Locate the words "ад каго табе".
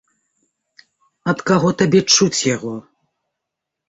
1.33-2.01